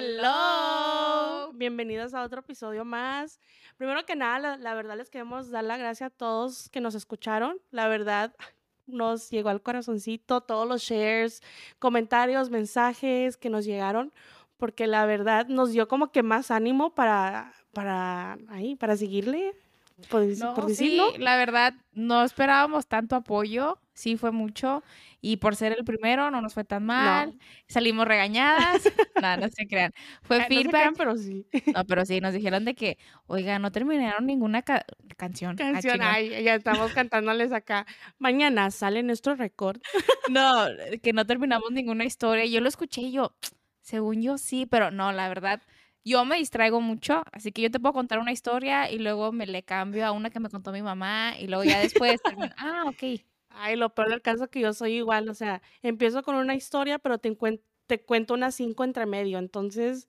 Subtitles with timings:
[0.00, 1.52] Hello.
[1.54, 3.40] Bienvenidos a otro episodio más.
[3.78, 6.94] Primero que nada, la, la, verdad les queremos dar la gracia a todos que nos
[6.94, 7.58] escucharon.
[7.72, 8.32] La verdad,
[8.86, 11.42] nos llegó al corazoncito todos los shares,
[11.80, 14.12] comentarios, mensajes que nos llegaron,
[14.56, 19.56] porque la verdad nos dio como que más ánimo para, para, ahí, para seguirle.
[20.08, 21.12] Por, por decirlo.
[21.12, 24.82] Sí, la verdad, no esperábamos tanto apoyo, sí fue mucho.
[25.20, 27.36] Y por ser el primero, no nos fue tan mal.
[27.66, 28.82] Salimos regañadas.
[29.22, 29.92] no, no se crean.
[30.22, 30.94] Fue feedback.
[30.96, 31.46] pero sí.
[31.74, 35.56] No, pero sí, nos dijeron de que, oiga, no terminaron ninguna canción.
[35.60, 37.86] Ah, canción, ay, ya estamos cantándoles acá.
[38.18, 39.80] Mañana sale nuestro récord.
[40.30, 40.66] no,
[41.02, 42.46] que no terminamos ninguna historia.
[42.46, 43.34] Yo lo escuché y yo,
[43.80, 45.60] según yo sí, pero no, la verdad.
[46.08, 49.46] Yo me distraigo mucho, así que yo te puedo contar una historia y luego me
[49.46, 52.84] le cambio a una que me contó mi mamá y luego ya después termino, ah,
[52.86, 56.36] ok, Ay, lo peor del caso es que yo soy igual, o sea, empiezo con
[56.36, 57.36] una historia, pero te,
[57.86, 60.08] te cuento unas cinco entre medio, entonces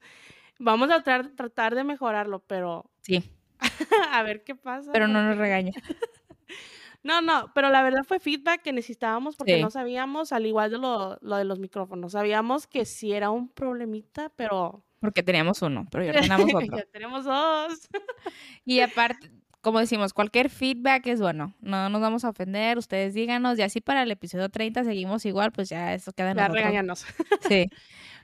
[0.59, 2.90] vamos a tratar de mejorarlo, pero...
[3.02, 3.24] Sí.
[4.12, 4.91] a ver qué pasa.
[4.91, 5.71] Pero no nos regaña.
[7.04, 10.77] no, no, pero la verdad fue feedback que necesitábamos porque no sabíamos, al igual de
[10.77, 14.84] lo, lo, de los micrófonos, sabíamos que sí era un problemita, pero...
[15.00, 16.78] Porque teníamos uno, pero ya tenemos otro.
[16.78, 17.90] ya tenemos dos.
[18.66, 21.54] y aparte, como decimos, cualquier feedback es bueno.
[21.60, 23.58] No nos vamos a ofender, ustedes díganos.
[23.60, 27.05] Y así para el episodio 30 seguimos igual, pues ya eso queda en Ya regañanos.
[27.50, 27.70] Sí.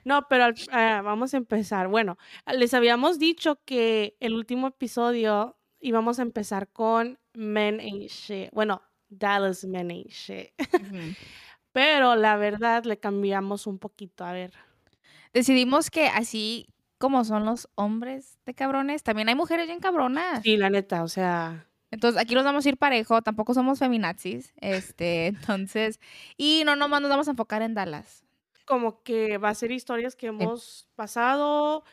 [0.04, 1.88] no, pero ah, vamos a empezar.
[1.88, 2.16] Bueno,
[2.54, 8.50] les habíamos dicho que el último episodio íbamos a empezar con Men Ain't Shit.
[8.52, 10.50] Bueno, Dallas Men Ain't Shit.
[11.72, 14.24] pero la verdad le cambiamos un poquito.
[14.24, 14.52] A ver.
[15.36, 20.40] Decidimos que así como son los hombres de cabrones, también hay mujeres bien cabronas.
[20.42, 21.68] Sí, la neta, o sea.
[21.90, 25.26] Entonces, aquí nos vamos a ir parejo, tampoco somos feminazis, este,
[25.60, 26.00] entonces,
[26.38, 28.24] y no nomás nos vamos a enfocar en Dallas.
[28.64, 31.84] Como que va a ser historias que hemos pasado,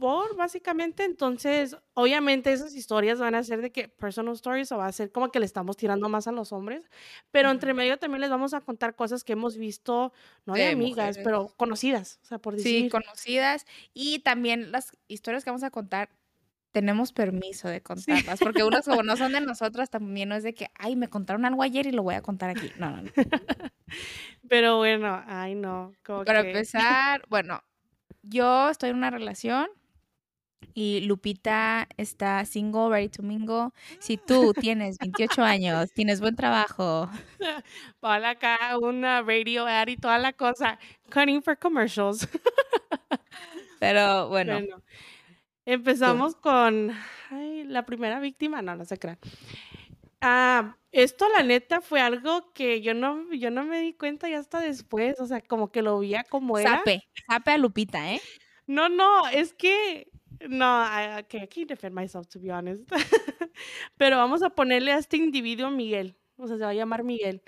[0.00, 1.04] por, básicamente.
[1.04, 5.12] Entonces, obviamente esas historias van a ser de que personal stories o va a ser
[5.12, 6.90] como que le estamos tirando más a los hombres,
[7.30, 10.12] pero entre medio también les vamos a contar cosas que hemos visto,
[10.46, 12.84] no de, amigas, pero conocidas, o sea, por decir.
[12.84, 13.66] Sí, conocidas.
[13.94, 16.08] Y también las historias que vamos a contar
[16.72, 20.54] tenemos permiso de contarlas, porque unas como no son de nosotras, también no es de
[20.54, 22.70] que, ay, me contaron algo ayer y lo voy a contar aquí.
[22.78, 23.10] No, no, no.
[24.48, 25.92] Pero bueno, ay, no.
[26.24, 27.62] Para empezar, bueno,
[28.22, 29.68] yo estoy en una relación
[30.74, 33.70] y Lupita está single, ready to mingle.
[33.98, 37.08] Si tú tienes 28 años, tienes buen trabajo.
[38.00, 40.78] Para acá una radio ad y toda la cosa.
[41.12, 42.28] Cutting for commercials.
[43.80, 44.58] Pero bueno.
[45.64, 46.92] empezamos con
[47.30, 48.62] la primera víctima.
[48.62, 49.18] No, no se crean.
[50.20, 54.34] Ah, esto la neta fue algo que yo no, yo no me di cuenta y
[54.34, 55.18] hasta después.
[55.20, 56.78] O sea, como que lo veía como era.
[56.78, 58.20] Sape, sape a Lupita, ¿eh?
[58.66, 60.08] No, no, es que
[60.48, 62.82] no, I, okay, I can't defend myself, to be honest.
[63.96, 66.16] Pero vamos a ponerle a este individuo Miguel.
[66.36, 67.42] O sea, se va a llamar Miguel.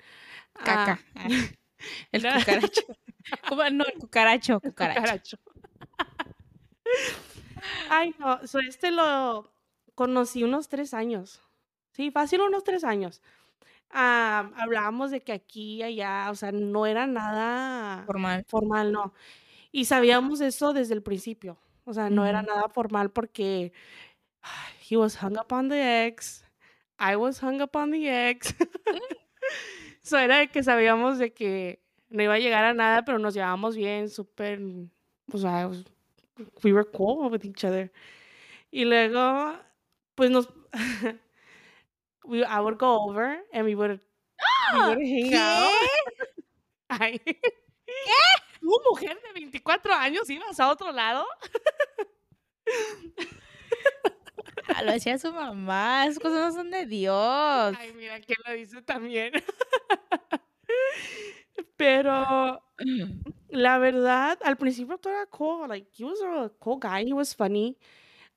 [0.53, 0.99] Caca.
[1.15, 1.27] Ah.
[2.11, 2.81] El cucaracho.
[3.49, 3.69] ¿Cómo?
[3.69, 4.59] No, el cucaracho.
[4.59, 5.37] Cucaracho.
[7.89, 8.45] Ay, no.
[8.47, 9.51] So, este lo
[9.95, 11.41] conocí unos tres años.
[11.91, 13.21] Sí, fácil unos tres años.
[13.89, 18.45] Ah, hablábamos de que aquí y allá, o sea, no era nada formal.
[18.47, 19.13] Formal, no.
[19.71, 21.57] Y sabíamos eso desde el principio.
[21.85, 23.73] O sea, no era nada formal porque
[24.89, 26.45] he was hung up on the ex,
[26.99, 28.53] I was hung up on the ex.
[30.01, 33.33] so era de que sabíamos de que no iba a llegar a nada, pero nos
[33.33, 34.59] llevábamos bien, súper,
[35.31, 35.69] o sea,
[36.63, 37.91] we were cool with each other.
[38.71, 39.57] Y luego,
[40.15, 40.47] pues nos,
[42.25, 43.99] we, I would go over and we would,
[44.73, 45.37] we would hang ¿Qué?
[45.37, 45.73] out.
[47.25, 48.42] ¿Qué?
[48.63, 51.25] ¿Tu mujer de 24 años ibas a otro lado?
[54.85, 57.75] Lo hacía su mamá, esas cosas no son de Dios.
[57.77, 59.33] Ay, mira, ¿quién lo dice también?
[61.75, 62.63] Pero
[63.49, 65.67] la verdad, al principio todo era cool.
[65.67, 67.77] Like, he was a cool guy, he was funny.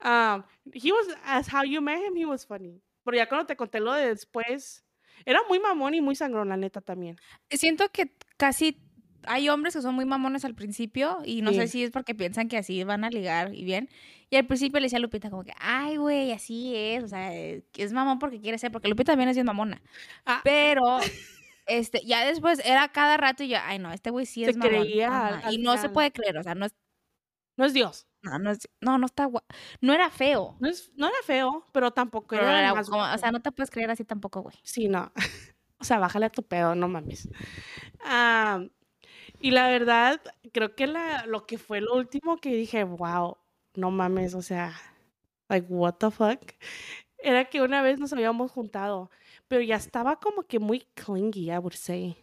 [0.02, 0.42] Um,
[0.72, 2.82] he was, as how you met him, he was funny.
[3.04, 4.84] Pero ya cuando te conté lo de después,
[5.24, 7.16] era muy mamón y muy sangrón, la neta también.
[7.48, 8.85] Siento que casi
[9.26, 12.48] hay hombres que son muy mamones al principio y no sé si es porque piensan
[12.48, 13.88] que así van a ligar y bien.
[14.30, 17.32] Y al principio le decía a Lupita como que, ay, güey, así es, o sea,
[17.34, 19.80] es mamón porque quiere ser, porque Lupita también es bien mamona.
[20.24, 20.40] Ah.
[20.42, 20.98] Pero,
[21.66, 24.82] este, ya después era cada rato y yo, ay, no, este güey sí es mamón.
[24.82, 26.74] Creía y no se puede creer, o sea, no es...
[27.58, 28.06] No es Dios.
[28.20, 29.30] No, no, es, no, no está
[29.80, 30.56] No era feo.
[30.60, 34.04] No, es, no era feo, pero tampoco era, O sea, no te puedes creer así
[34.04, 34.56] tampoco, güey.
[34.62, 35.12] Sí, no.
[35.78, 37.28] O sea, bájale a tu pedo, no mames.
[38.02, 38.64] Ah...
[39.40, 40.20] Y la verdad,
[40.52, 43.36] creo que la, lo que fue lo último que dije, wow,
[43.74, 44.74] no mames, o sea,
[45.48, 46.40] like, what the fuck,
[47.18, 49.10] era que una vez nos habíamos juntado,
[49.48, 52.16] pero ya estaba como que muy clingy, I would say.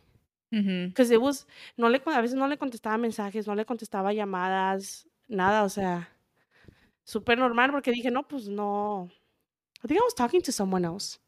[0.50, 5.07] Because it was, no le, a veces no le contestaba mensajes, no le contestaba llamadas,
[5.27, 6.10] nada, o sea,
[7.04, 9.10] súper normal, porque dije, no, pues no.
[9.83, 11.19] I think I was talking to someone else.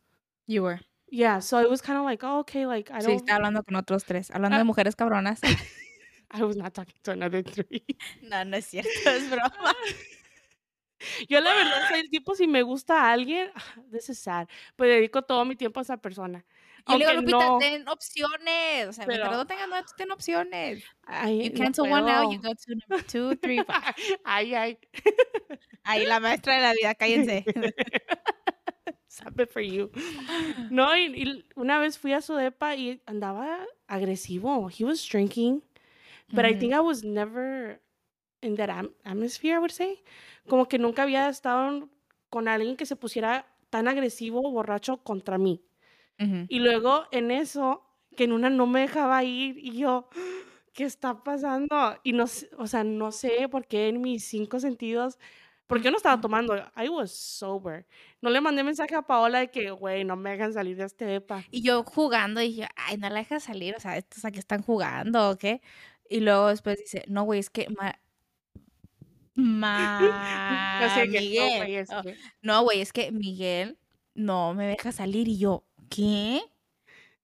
[0.46, 0.80] You were.
[1.08, 3.16] Yeah, so it was kind of like, oh, okay, like, I Sí, don't.
[3.18, 4.32] está hablando con otros tres.
[4.32, 4.66] Hablando de Ah.
[4.66, 5.40] mujeres cabronas.
[6.32, 7.84] I was not talking to another three.
[8.24, 9.74] No, no es cierto, es broma.
[11.30, 13.52] Yo la verdad soy el tipo, si me gusta a alguien,
[13.92, 16.44] this is sad, pues dedico todo mi tiempo a esa persona.
[16.88, 18.88] Yo le digo, Aunque Lupita, no, ten opciones.
[18.88, 20.84] O sea, mientras pero, no tengas nada, tú ten opciones.
[21.06, 23.96] ay, You no cancel one out, you go to number two, three, five.
[24.24, 24.80] Ay, ay.
[25.84, 27.44] Ahí la maestra de la vida, cállense.
[29.16, 29.90] Sabe for you.
[30.70, 34.70] No, y, y una vez fui a su depa y andaba agresivo.
[34.70, 35.64] He was drinking,
[36.32, 36.60] but I Ujú.
[36.60, 37.80] think I was never
[38.42, 40.04] in that am- atmosphere, I would say.
[40.50, 41.88] Como que nunca había estado
[42.30, 45.62] con alguien que se pusiera tan agresivo, borracho contra mí.
[46.50, 47.84] Y luego en eso,
[48.18, 50.10] que en una no me dejaba ir y yo,
[50.74, 51.68] ¿qué está pasando?
[52.04, 52.26] Y no
[52.58, 55.18] o sea, no sé por qué en mis cinco sentidos,
[55.68, 57.86] porque yo no estaba tomando, I was sober.
[58.22, 61.06] No le mandé mensaje a Paola de que, güey, no me dejan salir de este
[61.06, 61.44] depa.
[61.52, 65.32] Y yo jugando dije, ay, no la dejas salir, o sea, estos aquí están jugando,
[65.32, 65.62] ¿o qué?
[66.10, 68.00] Y luego después dice, no, güey, es que ma,
[69.36, 73.78] Yo sé ma que no, Miguel, güey, es que no, es que Miguel
[74.14, 76.42] no me deja salir y yo, ¿qué?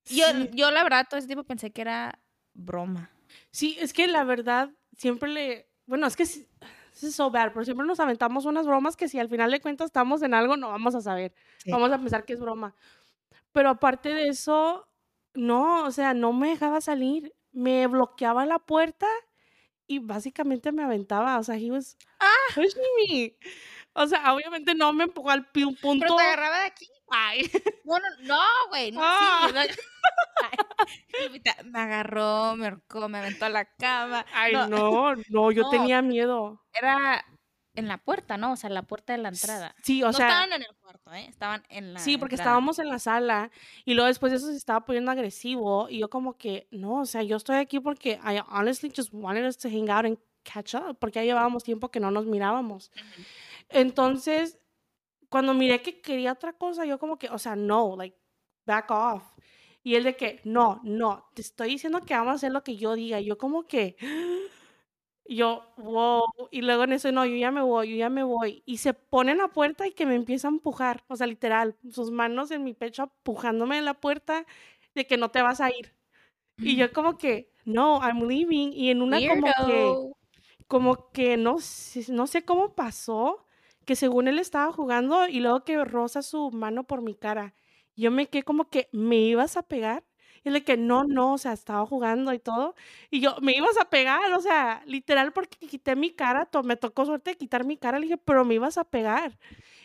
[0.10, 2.20] Y Yo, sí, yo la verdad todo ese tiempo pensé que era
[2.54, 3.12] broma.
[3.52, 6.48] sí, es que la verdad, siempre le, bueno, es que sí-
[6.92, 9.60] this is so bad, pero siempre nos aventamos unas bromas que si al final de
[9.60, 11.34] cuentas estamos en algo, no vamos a saber.
[11.58, 11.72] Sí.
[11.72, 12.76] Vamos a pensar que es broma.
[13.52, 14.88] Pero aparte de eso,
[15.34, 17.34] no, o sea, no me dejaba salir.
[17.52, 19.08] Me bloqueaba la puerta
[19.88, 21.38] y básicamente me aventaba.
[21.38, 22.54] O sea, he was ¡Ah!
[22.56, 23.36] pushing me.
[23.94, 26.16] O sea, obviamente no me empujó al un Pero punto.
[26.16, 26.88] te agarraba de aquí.
[27.10, 27.42] Ay,
[27.84, 28.40] Bueno, no,
[28.70, 29.54] güey, no, ah, sí.
[29.54, 29.62] no-
[31.26, 34.26] Lupita, me agarró, me ahorcó, me aventó a la cama.
[34.34, 36.62] ay, No, no, no, yo no, tenía miedo.
[36.74, 37.24] era
[37.76, 38.54] en la puerta, ¿no?
[38.54, 39.76] O sea, la puerta de la entrada.
[39.84, 41.26] Sí, o No sea, estaban en el cuarto, ¿eh?
[41.30, 42.50] Estaban en la sí, porque entrada.
[42.52, 43.52] estábamos en la sala
[43.86, 47.06] y luego después de eso se estaba poniendo agresivo y yo como que, no, o
[47.06, 50.74] sea, yo estoy aquí porque I honestly just wanted us to hang out and catch
[50.76, 52.92] up, porque ya llevábamos tiempo que no nos mirábamos.
[53.72, 54.60] Entonces,
[55.30, 58.18] cuando miré que quería otra cosa, yo como que, o sea, no, like,
[58.66, 59.24] back off.
[59.84, 62.76] Y él de que, no, no, te estoy diciendo que vamos a hacer lo que
[62.78, 63.20] yo diga.
[63.20, 63.96] Yo como que,
[65.26, 66.24] yo, wow.
[66.52, 68.64] Y luego en eso, no, yo ya me voy, yo ya me voy.
[68.66, 71.04] Y se pone en la puerta y que me empieza a empujar.
[71.08, 74.46] O sea, literal, sus manos en mi pecho empujándome en la puerta
[74.94, 75.96] de que no te vas a ir.
[76.58, 78.74] Y yo como que, no, I'm leaving.
[78.74, 80.12] Y en una como que
[80.68, 81.58] como que no
[82.10, 83.46] no sé cómo pasó,
[83.86, 87.54] que según él estaba jugando y luego que roza su mano por mi cara.
[87.95, 90.04] Yo me quedé como que, ¿me ibas a pegar?
[90.44, 92.75] Y él de que no, no, o sea, estaba jugando y todo.
[93.12, 94.33] Y yo, ¿me ibas a pegar?
[94.33, 98.00] O sea, literal, porque quité mi cara, to- me tocó suerte de quitar mi cara.
[98.00, 99.38] Le dije, pero me ibas a pegar.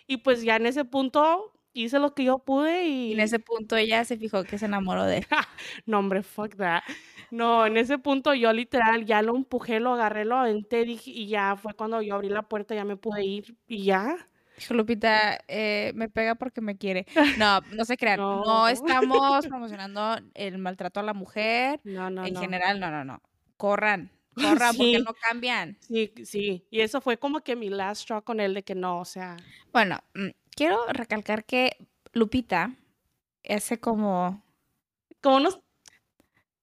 [0.06, 1.52] Y pues ya en ese punto
[1.84, 3.22] hice lo que yo pude Y en y...
[3.22, 5.26] ese punto ella se fijó que se enamoró de él.
[5.86, 6.82] No, hombre, fuck that.
[7.30, 11.56] No, en ese punto yo literal ya lo empujé, lo agarré, lo aventé y ya
[11.56, 14.16] fue cuando yo abrí la puerta, ya me pude ir y ya.
[14.58, 17.06] Dijo Lupita, eh, me pega porque me quiere.
[17.38, 18.18] No, no se crean.
[18.18, 21.80] No No, estamos promocionando el maltrato a la mujer.
[21.84, 22.40] no, no, En no.
[22.40, 23.20] general, no, no, no.
[23.56, 25.76] Corran, corran porque Sí, no cambian.
[25.80, 26.64] sí, sí.
[26.70, 29.36] Y eso fue como que mi last straw con él de que no, o sea,
[29.72, 31.76] Bueno, mm, quiero recalcar que
[32.12, 32.74] Lupita
[33.48, 34.42] hace como
[35.22, 35.60] como unos,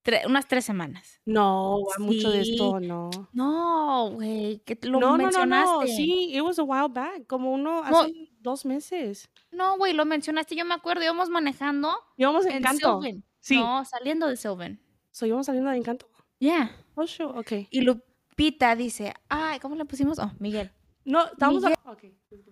[0.04, 1.20] tre- unas tres semanas.
[1.26, 2.52] no, va mucho de Sí.
[2.54, 3.10] esto, no.
[3.34, 5.88] No, güey, que lo No, no, no, no, mencionaste.
[5.96, 9.30] sí, it was a while back, como uno No, hace dos meses.
[9.52, 10.56] no, güey, lo mencionaste.
[10.56, 13.24] Yo me acuerdo, íbamos manejando Íbamos en en Encanto, Sylvan.
[13.40, 14.80] sí, No, saliendo de Sylvan.
[15.12, 16.08] so íbamos saliendo de Encanto.
[16.40, 16.76] Ya.
[16.96, 17.68] Oh, sure, ok.
[17.72, 20.20] Y Lupita dice, ay, ¿cómo le pusimos?
[20.20, 20.72] Oh, Miguel.
[21.06, 22.04] No, estábamos, a- ok,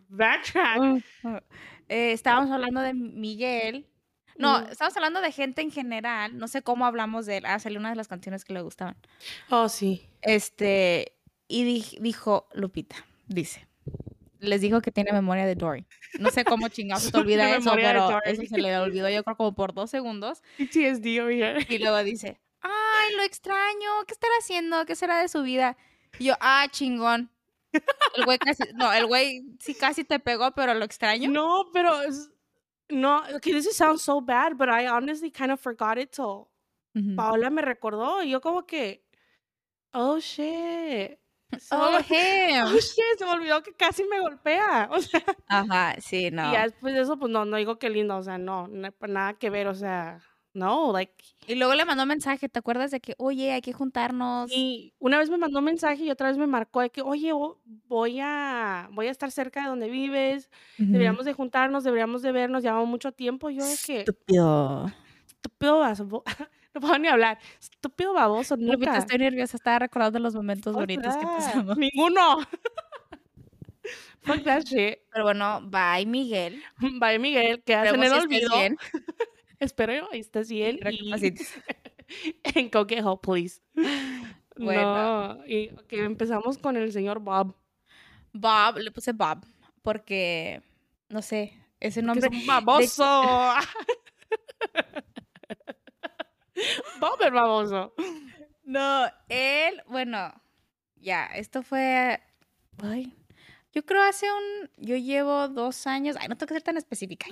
[0.10, 0.80] backtrack.
[0.80, 1.38] Mm, mm.
[1.90, 3.88] Eh, estábamos hablando de Miguel.
[4.38, 4.64] No, Mm.
[4.72, 6.38] estábamos hablando de gente en general.
[6.38, 7.46] No sé cómo hablamos de él.
[7.46, 8.96] Ah, salió una de las canciones que le gustaban.
[9.50, 10.08] Oh, sí.
[10.22, 11.18] Este,
[11.48, 12.96] y di- dijo Lupita,
[13.28, 13.68] dice,
[14.40, 15.86] les dijo que tiene memoria de Dory.
[16.20, 19.36] No sé cómo chingados se te olvida eso, pero eso se le olvidó yo creo
[19.38, 20.42] como por dos segundos.
[20.58, 21.66] PTSD over here.
[21.70, 24.86] Y luego dice, ay, lo extraño, ¿qué estará haciendo?
[24.86, 25.78] ¿Qué será de su vida?
[26.20, 27.30] Y yo, ah, chingón.
[28.16, 31.30] El güey casi, no, el güey sí casi te pegó, pero lo extraño.
[31.30, 31.94] No, pero
[32.90, 36.50] no, okay, this sounds so bad, but I honestly kind of forgot it till.
[37.16, 39.06] Paola me recordó y yo como que
[39.94, 41.20] Oh, shit.
[41.72, 42.66] Oh, him.
[42.66, 44.90] Oh, shit, se me olvidó que casi me golpea.
[44.92, 46.52] O sea, Ajá, sí, y no.
[46.52, 49.34] ya después de eso, pues no, no digo que lindo, o sea, no, no, nada
[49.34, 50.22] que ver, o sea,
[50.54, 51.14] no, like,
[51.48, 54.52] Y luego le mandó mensaje, ¿te acuerdas de que, oye, hay que juntarnos?
[54.52, 57.32] y una vez me mandó un mensaje y otra vez me marcó de que, oye,
[57.88, 62.64] voy a, voy a estar cerca de donde vives, deberíamos de juntarnos, deberíamos de vernos,
[62.64, 64.92] llevamos mucho tiempo, y yo de que, Estúpido.
[65.26, 66.24] estúpido baboso,
[66.74, 71.26] no puedo ni hablar, estúpido baboso, Lupita, estoy nerviosa, estaba recordando los momentos bonitos que
[71.26, 71.78] pasamos.
[71.78, 72.40] Ninguno.
[74.24, 75.00] Fuck that shit.
[75.12, 76.62] Pero bueno, bye, Miguel.
[77.00, 78.78] Bye, Miguel, quedas en Esperemos el olvido.
[79.62, 80.80] Espero yo, estés bien.
[80.82, 81.40] Y get
[82.98, 83.62] help, please.
[84.58, 85.36] Bueno.
[85.36, 87.56] No, y empezamos con el señor Bob.
[88.34, 89.46] Bob, le puse Bob,
[89.84, 90.64] porque,
[91.10, 92.28] no sé, ese nombre...
[92.28, 93.04] es un baboso.
[97.00, 97.94] Bob el baboso.
[98.64, 100.34] No, él, bueno,
[100.96, 102.20] ya, esto fue,
[102.82, 103.16] ay,
[103.74, 107.28] yo creo hace un, yo llevo dos años, ay, no tengo que ser tan específica.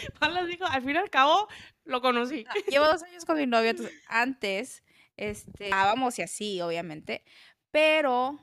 [0.18, 1.48] Paula dijo, al fin y al cabo,
[1.84, 2.44] lo conocí.
[2.68, 4.82] Llevo dos años con mi novio, entonces, antes,
[5.16, 7.24] este, estábamos y así, obviamente,
[7.70, 8.38] pero,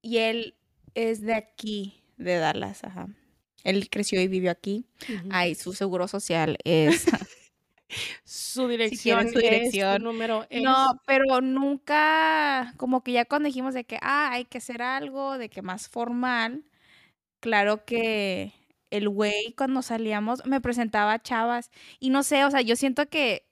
[0.00, 0.56] y él
[0.94, 3.08] es de aquí, de Dallas, ajá.
[3.64, 4.86] Él creció y vivió aquí.
[5.30, 7.06] Ay, su seguro social es...
[8.24, 10.02] Su dirección, su dirección.
[10.02, 10.62] número es.
[10.62, 15.36] No, pero nunca, como que ya cuando dijimos de que, ah, hay que hacer algo,
[15.36, 16.64] de que más formal,
[17.40, 18.54] claro que
[18.92, 23.08] el güey cuando salíamos me presentaba a chavas y no sé, o sea, yo siento
[23.08, 23.46] que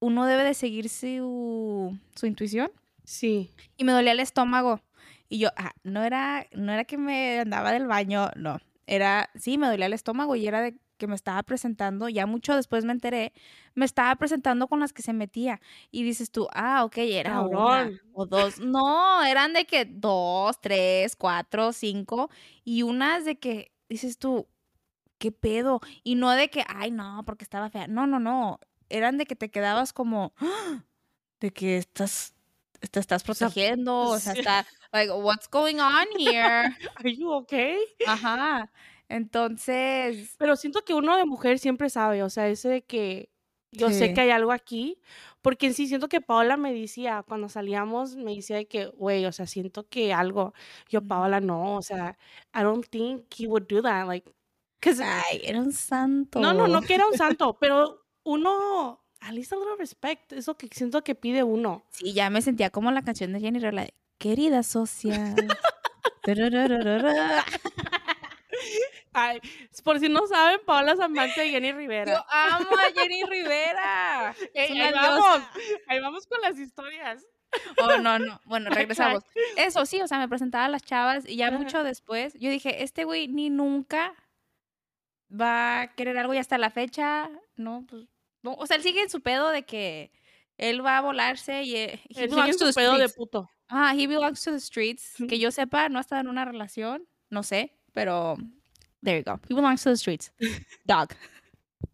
[0.00, 2.70] uno debe de seguir su, su intuición
[3.04, 3.50] Sí.
[3.76, 4.80] y me dolía el estómago
[5.28, 9.58] y yo, ah, no era, no era que me andaba del baño, no, era, sí,
[9.58, 12.92] me dolía el estómago y era de que me estaba presentando, ya mucho después me
[12.92, 13.32] enteré,
[13.74, 15.58] me estaba presentando con las que se metía.
[15.90, 17.56] Y dices tú, ah, ok, era una
[17.86, 18.00] Cabrón.
[18.12, 18.60] o dos.
[18.60, 22.28] No, eran de que dos, tres, cuatro, cinco.
[22.64, 24.46] Y unas de que dices tú,
[25.20, 25.80] ¿qué pedo?
[26.04, 27.86] Y no de que, ay, no, porque estaba fea.
[27.88, 28.58] No, no, no.
[28.90, 30.84] Eran de que te quedabas como, "Ah",
[31.40, 32.34] de que estás,
[32.90, 36.64] te estás protegiendo, o sea, está, like, what's going on here?
[36.96, 37.78] Are you okay?
[38.06, 38.70] Ajá.
[39.08, 43.30] Entonces, Pero siento que uno de mujer siempre sabe, o sea, ese de que
[43.72, 45.00] yo sé que hay algo aquí,
[45.42, 49.26] porque en sí siento que Paola me decía, cuando salíamos, me decía de que, güey,
[49.26, 50.54] o sea, siento que algo,
[50.88, 51.02] yo.
[51.02, 52.18] Paola, no, o sea,
[52.54, 54.30] I don't think he would do that, like,
[55.02, 56.40] ay, era un santo.
[56.40, 60.56] no, no, no que era un santo, pero uno, at least a little respect, eso
[60.56, 61.84] que siento que pide uno.
[61.90, 65.34] Sí, ya me sentía como la canción de Jenny Rivera, de, querida socia.
[69.12, 69.40] Ay,
[69.82, 72.12] por si no saben, Paola es amante de Jenny Rivera.
[72.12, 74.34] Yo amo a Jenny Rivera.
[74.54, 75.42] Ey, ahí vamos,
[75.88, 77.26] ahí vamos con las historias.
[77.82, 78.40] Oh, no, no.
[78.44, 79.24] Bueno, regresamos.
[79.56, 81.58] Eso sí, o sea, me presentaba a las chavas y ya Ajá.
[81.58, 84.14] mucho después, yo dije, este güey ni nunca
[85.30, 88.06] va a querer algo y hasta la fecha, no, pues,
[88.42, 88.54] no.
[88.54, 90.12] O sea, él sigue en su pedo de que
[90.58, 92.92] él va a volarse y eh, he Él sigue belongs en to su the pedo
[92.98, 93.16] de streets.
[93.16, 93.50] puto.
[93.68, 95.14] Ah, he belongs to the streets.
[95.28, 98.36] Que yo sepa, no ha estado en una relación, no sé, pero
[99.02, 99.38] there you go.
[99.48, 100.32] He belongs to the streets.
[100.84, 101.10] Dog.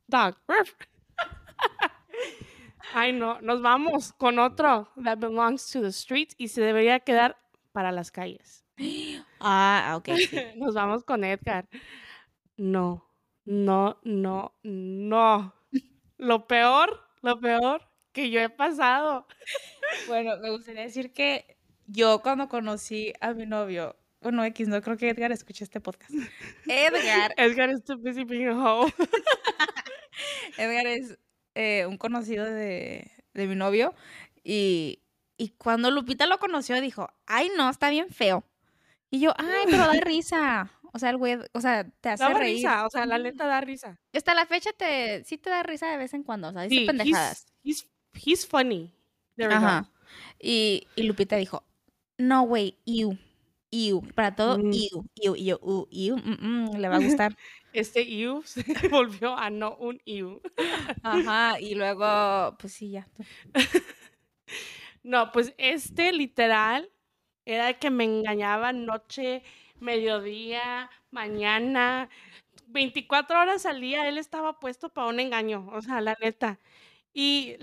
[0.09, 0.37] Dog.
[2.95, 7.37] Ay, no, nos vamos con otro that belongs to the streets y se debería quedar
[7.73, 8.65] para las calles.
[9.41, 10.09] Ah, ok.
[10.17, 10.37] sí.
[10.57, 11.69] Nos vamos con Edgar.
[12.57, 13.06] No,
[13.47, 15.55] no, no, no.
[16.19, 19.27] Lo peor, lo peor que yo he pasado.
[20.09, 24.97] Bueno, me gustaría decir que yo cuando conocí a mi novio, bueno, X, no creo
[24.97, 26.13] que Edgar escuche este podcast.
[26.69, 28.93] Edgar, Edgar is too busy being a hoe.
[30.59, 31.19] Edgar es
[31.55, 33.95] eh, un conocido de, de mi novio
[34.45, 35.03] y,
[35.37, 38.45] y cuando Lupita lo conoció dijo, ay no, está bien feo.
[39.11, 40.73] Y yo, ay, pero da risa.
[40.97, 42.57] O sea, el güey, o sea, te hace Daba reír.
[42.57, 44.01] risa, o sea, la neta da risa.
[44.13, 46.81] Hasta la fecha te, sí te da risa de vez en cuando, o sea, dice
[46.81, 47.47] Sí, pendejadas.
[47.63, 48.93] he's, he's, he's funny.
[49.37, 49.55] There.
[49.55, 49.91] Ajá.
[50.41, 51.63] Y, y Lupita dijo,
[52.19, 53.19] no, güey, iu,
[53.71, 54.73] iu, para todo, Mm.
[54.73, 56.37] iu, iu, y yo, uh, iu, mm,
[56.71, 57.37] mm, le va a gustar.
[57.75, 60.41] Este Iu se volvió a no un Iu.
[61.03, 63.07] Ajá, y luego, pues sí, ya.
[65.03, 66.91] No, pues este literal
[67.45, 69.43] era el que me engañaba noche,
[69.81, 72.09] mediodía, mañana,
[72.69, 76.59] 24 horas al día, él estaba puesto para un engaño, o sea, la neta.
[77.13, 77.57] Y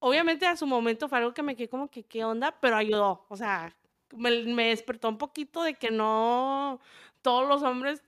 [0.00, 2.58] obviamente a su momento fue algo que me quedé como que, ¿qué onda?
[2.60, 3.76] Pero ayudó, o sea,
[4.16, 6.80] me, me despertó un poquito de que no
[7.22, 8.02] todos los hombres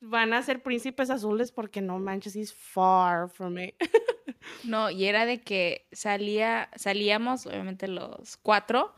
[0.00, 3.74] van a ser príncipes azules porque no manches, he's far from it.
[4.64, 8.94] no, y era de que salía, salíamos, obviamente los cuatro,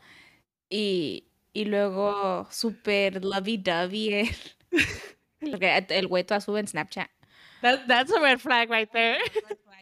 [0.69, 4.29] y, y luego súper lovey-dovey
[5.39, 7.09] el, el güey toda sube en Snapchat.
[7.61, 9.17] that's a red flag right there.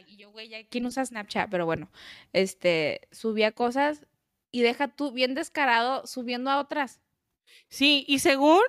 [0.08, 1.50] Y yo, güey, ¿quién usa Snapchat?
[1.50, 1.89] Pero bueno,
[2.32, 4.06] este, subía cosas
[4.51, 7.01] y deja tú bien descarado subiendo a otras.
[7.70, 8.62] Sí, y según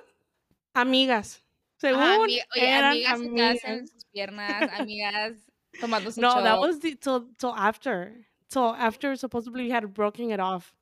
[0.73, 1.43] amigas.
[1.77, 3.63] Según oye, eran amigas, amigas.
[3.65, 5.33] en sus piernas, amigas
[5.79, 8.25] tomando su No, that was the, till, till after.
[8.49, 10.73] Till after supposedly he had broken it off.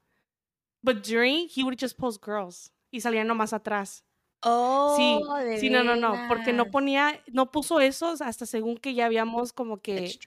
[0.84, 2.72] But during, he would just post girls.
[2.92, 4.04] Y salían nomás atrás.
[4.46, 8.94] Oh, sí, sí, no, no, no, porque no ponía, no puso esos hasta según que
[8.94, 10.20] ya habíamos como que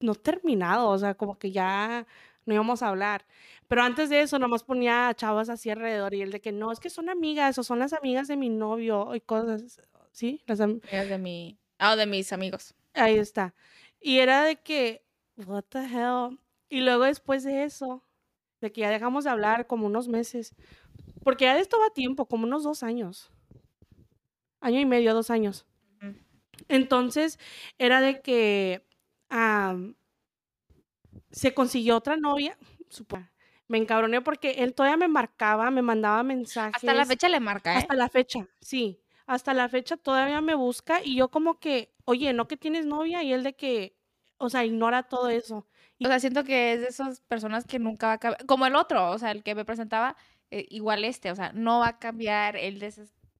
[0.00, 2.06] no terminado, o sea, como que ya
[2.44, 3.24] no íbamos a hablar.
[3.68, 6.70] Pero antes de eso, nomás ponía a chavas así alrededor y él de que no,
[6.70, 9.80] es que son amigas o son las amigas de mi novio y cosas,
[10.12, 10.42] ¿sí?
[10.46, 12.74] Las amigas de mi, oh, de mis amigos.
[12.92, 13.54] Ahí está.
[13.98, 15.02] Y era de que,
[15.46, 16.38] what the hell.
[16.68, 18.02] Y luego después de eso,
[18.60, 20.54] de que ya dejamos de hablar como unos meses,
[21.22, 23.30] porque ya esto va tiempo, como unos dos años.
[24.60, 25.66] Año y medio, dos años.
[26.68, 27.38] Entonces,
[27.78, 28.86] era de que
[31.30, 32.56] se consiguió otra novia.
[33.68, 36.76] Me encabroné porque él todavía me marcaba, me mandaba mensajes.
[36.76, 37.78] Hasta la fecha le marca, ¿eh?
[37.78, 39.02] Hasta la fecha, sí.
[39.26, 43.24] Hasta la fecha todavía me busca y yo como que, oye, ¿no que tienes novia?
[43.24, 43.96] Y él de que,
[44.38, 45.66] o sea, ignora todo eso.
[46.04, 48.46] O sea, siento que es de esas personas que nunca va a cambiar.
[48.46, 50.16] Como el otro, o sea, el que me presentaba,
[50.50, 52.56] eh, igual este, o sea, no va a cambiar.
[52.56, 52.92] Él de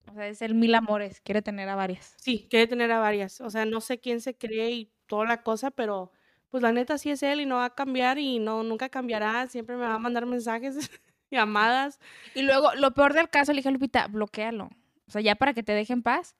[0.08, 2.14] o sea, es el mil amores, quiere tener a varias.
[2.18, 3.40] Sí, quiere tener a varias.
[3.40, 6.12] O sea, no sé quién se cree y toda la cosa, pero
[6.48, 9.46] pues la neta sí es él y no va a cambiar y no, nunca cambiará,
[9.48, 10.76] siempre me va a mandar mensajes,
[11.30, 11.98] llamadas.
[12.34, 14.70] Y luego, lo peor del caso, le dije a Lupita, bloquealo.
[15.06, 16.36] O sea, ya para que te deje en paz.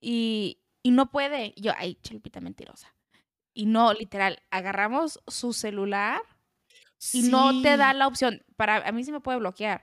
[0.00, 1.54] Y, y no puede.
[1.56, 2.94] yo, ay, Lupita mentirosa.
[3.54, 6.22] Y no, literal, agarramos su celular
[7.12, 8.42] y no te da la opción.
[8.56, 9.82] Para a mí sí me puede bloquear,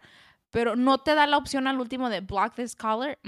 [0.49, 3.19] pero no te da la opción al último de block this caller.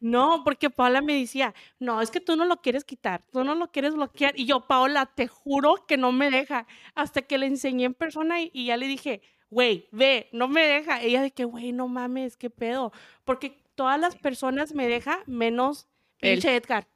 [0.00, 3.54] No, porque Paola me decía, no, es que tú no lo quieres quitar, tú no
[3.54, 4.38] lo quieres bloquear.
[4.38, 6.66] Y yo, Paola, te juro que no me deja.
[6.94, 11.00] Hasta que le enseñé en persona y, ya le dije, güey, ve, no me deja.
[11.00, 12.92] Ella de que, güey, no mames, qué pedo.
[13.24, 15.86] Porque todas las personas me deja menos
[16.20, 16.86] pinche Edgar.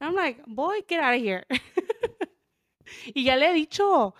[0.00, 1.44] I'm like, boy, get out of here.
[3.06, 4.14] y ya le he dicho,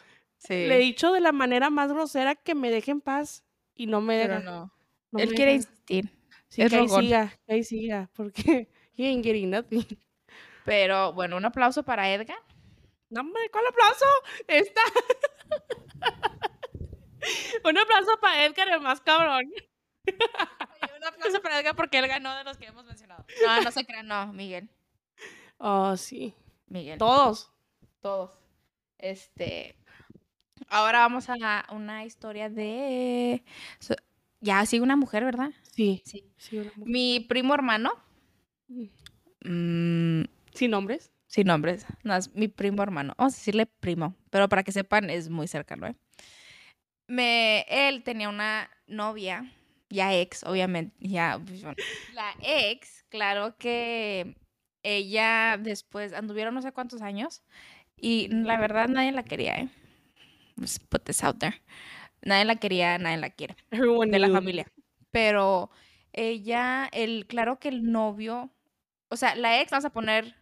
[0.49, 4.01] le he dicho de la manera más grosera que me deje en paz y no
[4.01, 4.41] me deja.
[4.41, 4.73] no.
[5.13, 6.11] Él quiere insistir.
[6.49, 9.85] Sí, que ahí siga, que ahí siga, porque he ain't getting nothing.
[10.65, 12.39] Pero bueno, un aplauso para Edgar.
[13.11, 14.05] No, hombre, ¿cuál aplauso?
[14.49, 14.81] Está.
[17.69, 19.53] un aplauso para Edgar, el más cabrón.
[20.07, 23.25] un aplauso para Edgar porque él ganó de los que hemos mencionado.
[23.45, 24.71] No, no se crean, no, Miguel.
[25.59, 26.35] Oh, sí.
[26.67, 26.99] Miguel.
[26.99, 27.53] Todos.
[28.01, 28.44] Todos.
[28.99, 29.77] Este.
[30.69, 33.43] Ahora vamos a una historia de.
[34.41, 35.51] Ya sigue una mujer, ¿verdad?
[35.73, 36.03] Sí.
[36.05, 36.25] Sí.
[36.77, 37.93] Mi primo hermano.
[39.45, 41.11] Mm, ¿Sin nombres?
[41.27, 41.87] Sin nombres.
[42.03, 43.15] No, es mi primo hermano.
[43.17, 44.15] Vamos a decirle primo.
[44.31, 45.97] Pero para que sepan, es muy cercano, ¿eh?
[47.07, 49.53] Me, él tenía una novia,
[49.91, 50.95] ya ex, obviamente.
[51.01, 51.63] Ya, pues,
[52.15, 54.37] la ex, claro que
[54.83, 57.43] ella después anduvieron no sé cuántos años.
[58.05, 59.71] Y la verdad nadie la quería, ¿eh?
[60.57, 61.63] Let's put this out there.
[62.21, 63.57] Nadie la quería, nadie la quiere.
[63.71, 64.67] de la familia.
[65.11, 65.71] Pero
[66.13, 68.51] ella, el, claro que el novio,
[69.09, 70.37] o sea, la ex, vamos a poner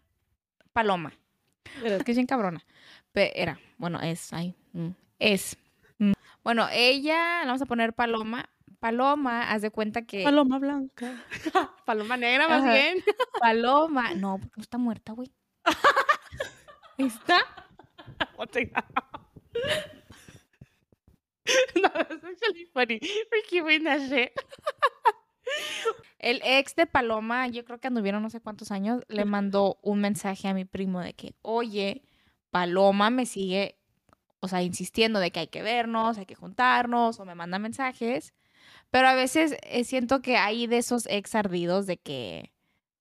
[0.73, 1.13] Paloma.
[2.05, 2.65] Que es bien cabrona.
[3.13, 4.89] Pero era, bueno, es, ay, mm,
[5.21, 5.57] es.
[5.99, 6.15] Mm.
[6.43, 8.51] Bueno, ella, la vamos a poner Paloma.
[8.81, 10.25] Paloma, haz de cuenta que.
[10.25, 11.25] Paloma blanca.
[11.87, 13.05] Paloma negra, más bien.
[13.39, 14.15] Paloma.
[14.15, 15.31] No, porque no está muerta, güey.
[16.99, 17.39] ¿Está?
[21.75, 23.01] no, that's actually funny.
[23.85, 24.33] That shit.
[26.19, 30.01] El ex de Paloma, yo creo que anduvieron no sé cuántos años, le mandó un
[30.01, 32.05] mensaje a mi primo de que, oye,
[32.51, 33.77] Paloma me sigue,
[34.41, 38.35] o sea, insistiendo de que hay que vernos, hay que juntarnos, o me manda mensajes.
[38.91, 42.53] Pero a veces eh, siento que hay de esos ex ardidos de que,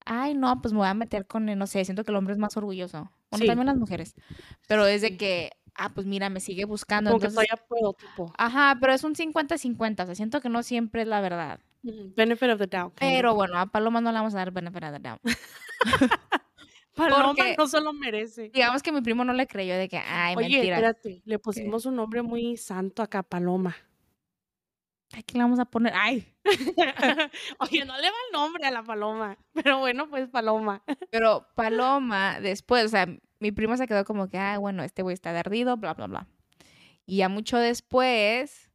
[0.05, 2.39] ay, no, pues me voy a meter con, no sé, siento que el hombre es
[2.39, 3.11] más orgulloso.
[3.31, 4.13] Bueno, también las mujeres.
[4.67, 7.11] Pero es de que, ah, pues mira, me sigue buscando.
[7.11, 8.33] Como entonces, que todavía puedo, tipo.
[8.37, 11.59] Ajá, pero es un 50-50, o sea, siento que no siempre es la verdad.
[11.83, 12.93] Benefit of the doubt.
[12.99, 15.21] Pero bueno, a Paloma no le vamos a dar benefit of the doubt.
[16.95, 18.49] Paloma no se lo merece.
[18.53, 20.75] Digamos que mi primo no le creyó de que, ay, Oye, mentira.
[20.75, 23.75] espérate, le pusimos un nombre muy santo acá, Paloma.
[25.25, 25.93] ¿Qué le vamos a poner?
[25.95, 26.27] Ay.
[27.59, 29.37] Oye, no le va el nombre a la paloma.
[29.53, 30.83] Pero bueno, pues paloma.
[31.09, 33.07] Pero paloma, después, o sea,
[33.39, 36.27] mi primo se quedó como que, ah, bueno, este güey está ardido, bla, bla, bla.
[37.05, 38.69] Y ya mucho después,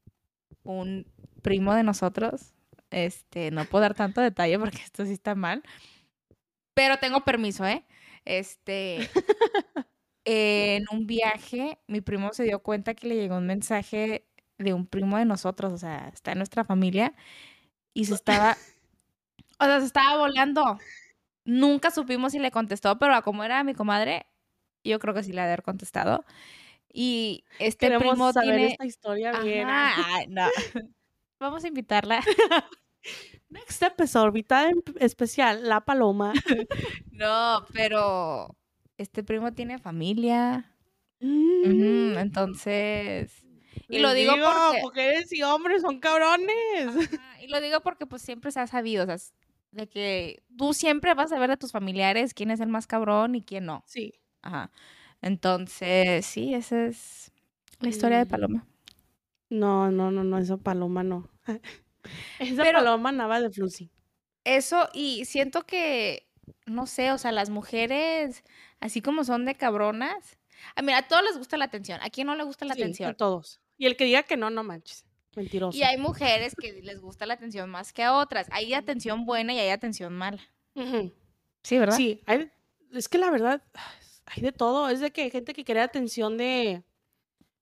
[0.63, 1.07] un
[1.43, 2.55] primo de nosotros,
[2.91, 5.63] este, no puedo dar tanto detalle porque esto sí está mal,
[6.75, 7.85] pero tengo permiso, ¿eh?
[8.25, 8.99] Este,
[10.25, 14.27] en un viaje, mi primo se dio cuenta que le llegó un mensaje
[14.59, 17.15] de un primo de nosotros, o sea, está en nuestra familia,
[17.95, 18.57] y se estaba,
[19.59, 20.79] o sea, se estaba volando.
[21.45, 24.27] Nunca supimos si le contestó, pero como era mi comadre,
[24.83, 26.25] yo creo que sí le ha de haber contestado.
[26.93, 28.73] Y este Queremos primo saber tiene...
[28.73, 29.31] esta historia.
[29.33, 30.47] Ajá, no.
[31.39, 32.21] Vamos a invitarla.
[33.49, 36.33] Next episode, invitada en- especial, la paloma.
[37.13, 38.57] No, pero
[38.99, 40.75] este primo tiene familia.
[41.21, 43.46] Mm, entonces.
[43.89, 44.81] Y lo les digo porque.
[44.83, 46.89] mujeres y hombres son cabrones.
[47.15, 49.17] Ajá, y lo digo porque pues siempre se ha sabido, o sea,
[49.73, 53.35] de que tú siempre vas a ver de tus familiares quién es el más cabrón
[53.35, 53.85] y quién no.
[53.87, 54.15] Sí.
[54.43, 54.71] Ajá.
[55.23, 57.33] Entonces, sí, esa es
[57.81, 58.29] la historia de Mm.
[58.29, 58.67] Paloma.
[59.51, 61.29] No, no, no, no, esa paloma no.
[62.39, 63.91] Esa Pero- paloma nada de Flucy.
[64.45, 66.29] Eso, y siento que,
[66.67, 68.45] no sé, o sea, las mujeres,
[68.81, 70.39] así como son de cabronas.
[70.77, 71.99] A mira, a todos les gusta la atención.
[72.03, 73.15] ¿A quién no le gusta la Sí, a atención?
[73.17, 73.61] todos.
[73.79, 75.05] Y el que diga que no, no manches.
[75.35, 75.77] Mentiroso.
[75.77, 78.47] Y hay mujeres que les gusta la atención más que a otras.
[78.51, 80.41] Hay atención buena y hay atención mala.
[81.63, 81.97] Sí, ¿verdad?
[81.97, 82.51] Sí, hay,
[82.93, 83.63] es que la verdad,
[84.27, 84.89] hay de todo.
[84.89, 86.83] Es de que hay gente que quiere atención de,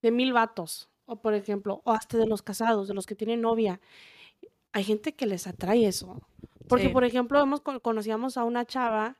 [0.01, 0.89] de mil vatos.
[1.05, 3.79] O por ejemplo, o hasta de los casados, de los que tienen novia.
[4.71, 6.21] Hay gente que les atrae eso.
[6.67, 6.93] Porque, Sí.
[6.93, 9.17] por ejemplo, hemos, con- conocíamos a una chava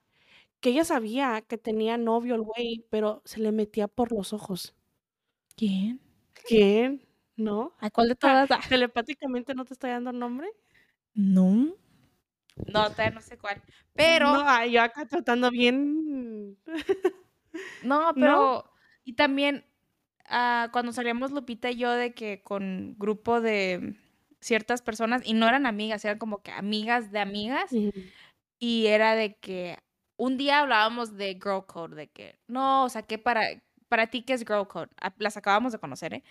[0.62, 4.74] que ella sabía que tenía novio el güey, pero se le metía por los ojos.
[5.56, 6.02] ¿Quién?
[6.48, 7.02] ¿Quién?
[7.38, 7.74] ¿No?
[7.80, 8.50] ¿A cuál de todas?
[8.52, 10.48] Ah, Telepáticamente no te estoy dando nombre.
[11.14, 11.76] No.
[12.68, 13.62] No, todavía no sé cuál.
[13.94, 16.58] Pero, No, no, ay, yo acá tratando bien.
[18.16, 18.72] pero,
[19.04, 19.66] y también
[20.28, 23.96] ah, cuando salíamos Lupita y yo de que con grupo de
[24.42, 27.72] ciertas personas, y no eran amigas, eran como que amigas de amigas,
[28.60, 29.78] y era de que
[30.18, 33.44] un día hablábamos de Girl Code, de que, no, o sea, que para,
[33.96, 34.90] para ti, ¿qué es Girl Code?
[35.02, 36.24] A- Las acabamos de conocer, ¿eh?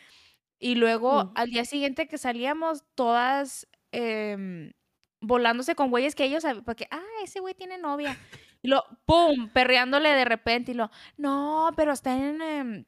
[0.58, 1.32] Y luego, Mm.
[1.34, 4.72] al día siguiente que salíamos, todas em,
[5.20, 8.08] volándose con güeyes que ellos, porque, ah, ese güey tiene novia.
[8.62, 9.50] Y lo, ¡pum!
[9.52, 12.84] Perreándole de repente y lo, no, pero está en, em,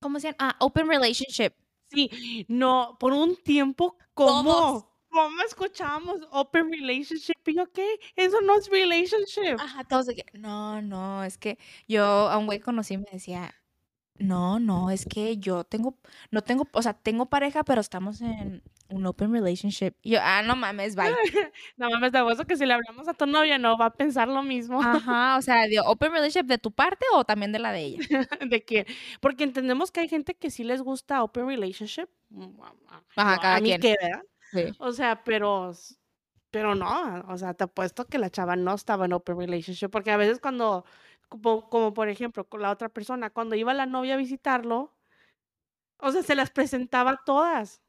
[0.00, 0.36] ¿cómo se llama?
[0.40, 1.52] Ah, open relationship.
[1.90, 4.42] Sí, no, por un tiempo, ¿cómo?
[4.52, 4.84] Todos.
[5.10, 7.34] ¿Cómo escuchábamos open relationship?
[7.46, 8.00] Y yo, ¿qué?
[8.16, 9.56] Eso no es relationship.
[9.60, 11.56] Ajá, todos de que, no, no, es que
[11.86, 13.54] yo a un güey conocí y me decía,
[14.18, 15.96] no, no, es que yo tengo,
[16.30, 19.94] no tengo, o sea, tengo pareja, pero estamos en un open relationship.
[20.02, 21.12] Y yo, ah, no mames, bye.
[21.76, 24.28] No mames, de apuesto que si le hablamos a tu novia no va a pensar
[24.28, 24.80] lo mismo.
[24.80, 27.98] Ajá, o sea, de open relationship de tu parte o también de la de ella.
[28.48, 28.86] de que,
[29.20, 32.08] porque entendemos que hay gente que sí les gusta open relationship.
[32.28, 32.60] Mm,
[33.16, 33.96] Ajá, no, cada a mí quien.
[34.52, 34.64] Sí.
[34.78, 35.72] O sea, pero,
[36.50, 40.10] pero no, o sea, te apuesto que la chava no estaba en open relationship, porque
[40.10, 40.84] a veces cuando,
[41.40, 44.92] como, como por ejemplo, con la otra persona, cuando iba la novia a visitarlo,
[45.98, 47.82] o sea, se las presentaba todas.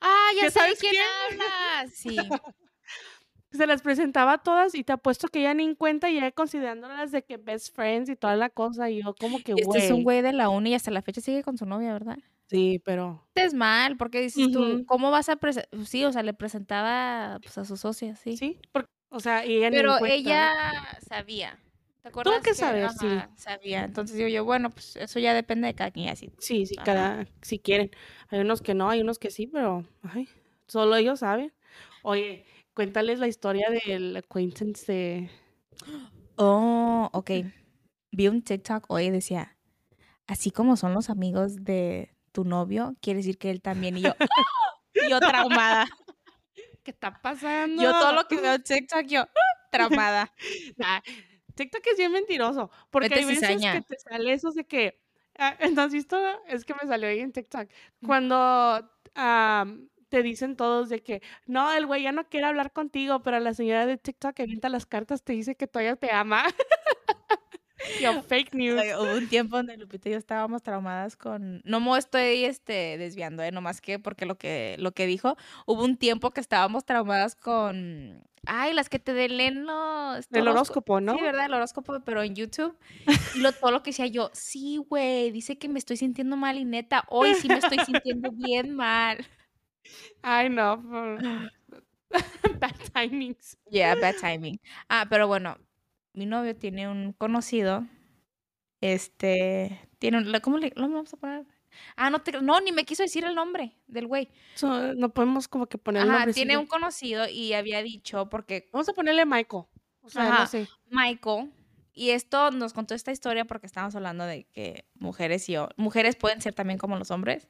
[0.00, 1.06] Ah, ya ¿Ya sabes quién quién?
[1.40, 1.92] hablas.
[1.94, 2.16] Sí.
[3.52, 7.12] Se las presentaba todas y te apuesto que ella ni en cuenta y ella considerándolas
[7.12, 9.90] de que best friends y toda la cosa, y yo como que, Y este es
[9.90, 10.04] un güey.
[10.04, 12.18] güey de la uni y hasta la fecha sigue con su novia, ¿verdad?
[12.48, 14.84] Sí, pero, Es mal, porque dices tú, Ujú.
[14.86, 15.68] ¿cómo vas a presentar?
[15.86, 18.36] Sí, o sea, le presentaba pues, a su socia, sí.
[18.36, 20.52] sí, porque, o sea, y ella Pero ella
[21.08, 21.58] sabía.
[22.04, 22.42] ¿Te acuerdas?
[22.42, 23.06] que saber, sí.
[23.34, 23.82] Sabía.
[23.82, 26.10] Entonces digo yo, bueno, pues eso ya depende de cada quien.
[26.10, 26.30] Así.
[26.38, 26.84] Sí, sí, Ajá.
[26.84, 27.90] cada, si quieren.
[28.28, 30.28] Hay unos que no, hay unos que sí, pero, ay,
[30.66, 31.54] solo ellos saben.
[32.02, 35.30] Oye, cuéntales la historia del acquaintance de...
[36.36, 37.30] Oh, ok.
[38.12, 39.56] Vi un TikTok hoy y decía,
[40.26, 43.96] así como son los amigos de tu novio, quiere decir que él también.
[43.96, 44.12] Y yo.
[44.96, 45.88] Y yo traumada.
[46.84, 47.82] ¿Qué está pasando?
[47.82, 49.54] Yo todo lo que veo en TikTok, yo, ¡ah!
[49.72, 50.32] traumada.
[50.76, 51.00] Nah,
[51.54, 53.72] TikTok es bien mentiroso, porque Vete hay veces cizaña.
[53.72, 55.00] que te sale eso de que,
[55.38, 56.16] ah, ¿no has visto?
[56.46, 57.68] Es que me salió ahí en TikTok,
[58.04, 58.36] cuando
[59.14, 63.40] am, te dicen todos de que, no, el güey ya no quiere hablar contigo, pero
[63.40, 66.44] la señora de TikTok que avienta las cartas te dice que todavía te ama.
[68.02, 68.80] Yo, fake news.
[68.98, 71.60] Hubo un tiempo donde Lupita y yo estábamos traumadas con.
[71.64, 73.52] No me estoy este, desviando, ¿eh?
[73.52, 75.36] Nomás que porque lo que, lo que dijo.
[75.66, 78.22] Hubo un tiempo que estábamos traumadas con.
[78.46, 80.28] Ay, las que te leen los.
[80.28, 80.94] Del horóscopo.
[80.94, 81.14] horóscopo, ¿no?
[81.16, 81.46] Sí, ¿verdad?
[81.46, 82.76] El horóscopo, pero en YouTube.
[83.34, 86.58] Y lo, todo lo que decía yo, sí, güey, dice que me estoy sintiendo mal
[86.58, 89.18] y neta, hoy sí me estoy sintiendo bien mal.
[90.22, 90.82] Ay, no.
[92.60, 93.56] bad timings.
[93.70, 94.60] Yeah, bad timing.
[94.88, 95.56] Ah, pero bueno,
[96.14, 97.86] mi novio tiene un conocido.
[98.80, 101.46] Este, tiene un, ¿cómo le, lo vamos a poner?
[101.96, 104.28] Ah, no, te, no, ni me quiso decir el nombre del güey.
[104.96, 108.68] no podemos como que poner Ajá, tiene un conocido y había dicho, porque...
[108.72, 109.64] Vamos a ponerle Michael.
[110.02, 110.68] O sea, no sé.
[110.90, 111.50] Michael.
[111.92, 116.40] Y esto nos contó esta historia porque estábamos hablando de que mujeres y mujeres pueden
[116.40, 117.48] ser también como los hombres.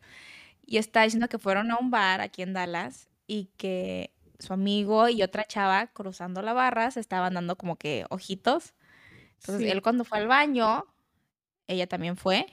[0.66, 5.08] Y está diciendo que fueron a un bar aquí en Dallas y que su amigo
[5.08, 8.74] y otra chava cruzando la barra se estaban dando como que ojitos.
[9.40, 10.86] Entonces él cuando fue al baño,
[11.66, 12.46] ella también fue.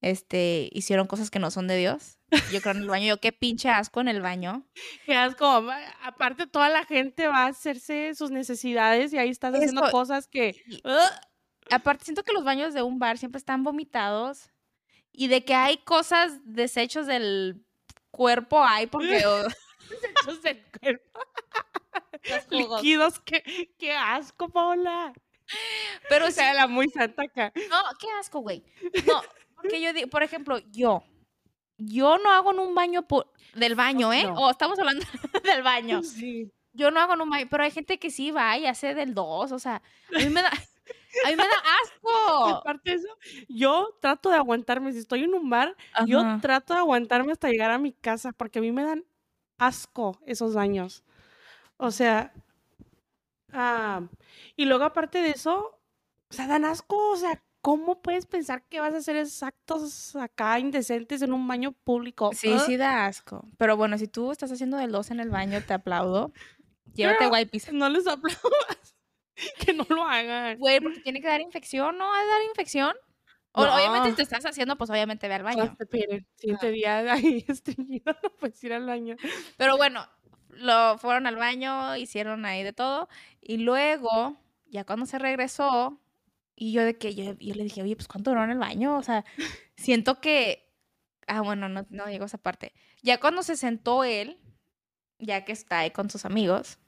[0.00, 2.18] Este, hicieron cosas que no son de Dios.
[2.52, 4.66] Yo creo en el baño, yo qué pinche asco en el baño.
[5.06, 5.66] Qué asco.
[6.02, 10.62] Aparte, toda la gente va a hacerse sus necesidades y ahí estás haciendo cosas que.
[11.70, 14.50] Aparte, siento que los baños de un bar siempre están vomitados
[15.12, 17.64] y de que hay cosas, desechos del
[18.10, 19.22] cuerpo, hay porque.
[20.02, 21.20] desechos del cuerpo.
[22.50, 23.42] Líquidos, qué,
[23.78, 25.12] qué asco, Paola.
[26.08, 27.52] Pero o sea, la muy santa acá.
[27.70, 28.62] No, qué asco, güey.
[29.06, 29.22] No,
[29.54, 31.02] porque yo digo, por ejemplo, yo,
[31.78, 33.06] yo no hago en un baño
[33.54, 34.26] del baño, ¿eh?
[34.36, 35.04] O estamos hablando
[35.44, 36.02] del baño.
[36.02, 36.52] Sí.
[36.72, 39.14] Yo no hago en un baño, pero hay gente que sí va y hace del
[39.14, 39.82] dos, o sea,
[40.14, 42.46] a mí me da, a mí me da asco.
[42.56, 43.08] Aparte de eso,
[43.48, 45.74] yo trato de aguantarme, si estoy en un bar,
[46.06, 49.04] yo trato de aguantarme hasta llegar a mi casa, porque a mí me dan
[49.58, 51.04] asco esos baños.
[51.76, 52.32] O sea,
[53.52, 54.02] ah,
[54.56, 55.78] y luego aparte de eso,
[56.30, 60.58] o sea, dan asco, o sea, ¿cómo puedes pensar que vas a hacer exactos acá
[60.58, 62.30] indecentes en un baño público?
[62.34, 63.46] Sí, sí da asco.
[63.58, 66.32] Pero bueno, si tú estás haciendo del dos en el baño, te aplaudo.
[66.94, 67.72] Llévate wipes.
[67.72, 68.96] No les aplaudas.
[69.64, 70.58] que no lo hagan.
[70.58, 72.12] Güey, porque tiene que dar infección, ¿no?
[72.12, 72.96] ¿Ha de dar infección?
[73.58, 75.76] Obviamente, si te estás haciendo, pues obviamente ve al baño.
[75.78, 79.16] Esperen, siguiente día ahí estreñido, no puedes ir al baño.
[79.56, 80.06] Pero bueno,
[80.50, 83.08] lo fueron al baño, hicieron ahí de todo.
[83.40, 86.00] Y luego, ya cuando se regresó,
[86.54, 88.96] y yo de que yo, le dije, oye, pues ¿cuánto duró en el baño?
[88.96, 89.24] O sea,
[89.76, 90.66] siento que...
[91.26, 92.72] Ah, bueno, no, no llegó esa parte.
[93.02, 94.38] Ya cuando se sentó él,
[95.18, 96.78] ya que está ahí con sus amigos,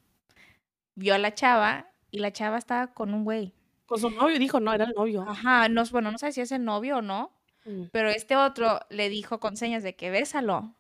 [0.94, 3.54] vio a la chava y la chava estaba con un güey.
[3.90, 5.24] Con su novio, dijo, no, era el novio.
[5.26, 7.32] Ajá, no, bueno, no sé si es el novio o no,
[7.64, 7.86] mm.
[7.90, 10.76] pero este otro le dijo con señas de que bésalo.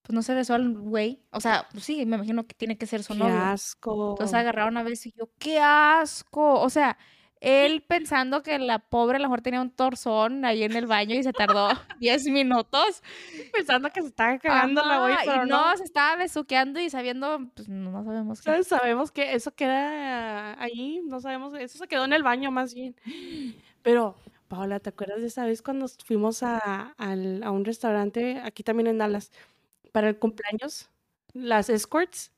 [0.00, 1.22] Pues no se besó al güey.
[1.32, 3.34] O sea, pues sí, me imagino que tiene que ser su novio.
[3.34, 4.12] Qué asco.
[4.12, 6.58] Entonces agarraron a veces y yo, qué asco.
[6.62, 6.96] O sea,
[7.40, 11.14] él pensando que la pobre a lo mejor tenía un torzón ahí en el baño
[11.14, 13.02] y se tardó 10 minutos.
[13.52, 17.68] Pensando que se estaba cagando la güey, pero no, se estaba besuqueando y sabiendo, pues
[17.68, 18.62] no sabemos qué.
[18.62, 22.94] Sabemos que eso queda ahí, no sabemos, eso se quedó en el baño más bien.
[23.82, 24.16] Pero,
[24.48, 28.98] Paola, ¿te acuerdas de esa vez cuando fuimos a, a un restaurante aquí también en
[28.98, 29.32] Dallas
[29.92, 30.90] para el cumpleaños?
[31.32, 32.32] Las escorts.